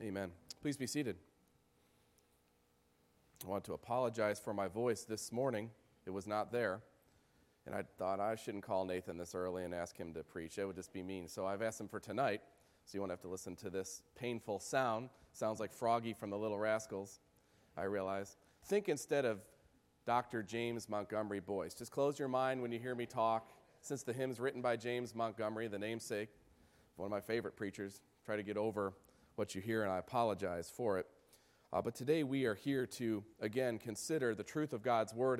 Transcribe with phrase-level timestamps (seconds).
[0.00, 0.30] Amen.
[0.62, 1.16] Please be seated.
[3.44, 5.70] I want to apologize for my voice this morning.
[6.06, 6.82] It was not there.
[7.66, 10.56] And I thought I shouldn't call Nathan this early and ask him to preach.
[10.56, 11.26] It would just be mean.
[11.26, 12.42] So I've asked him for tonight,
[12.84, 15.10] so you won't have to listen to this painful sound.
[15.32, 17.18] Sounds like Froggy from the Little Rascals,
[17.76, 18.36] I realize.
[18.66, 19.40] Think instead of
[20.06, 20.44] Dr.
[20.44, 21.74] James Montgomery Boice.
[21.74, 23.50] Just close your mind when you hear me talk.
[23.80, 26.28] Since the hymn's written by James Montgomery, the namesake,
[26.94, 28.94] one of my favorite preachers, try to get over
[29.38, 31.06] what you hear, and I apologize for it.
[31.72, 35.36] Uh, but today we are here to, again, consider the truth of God's Word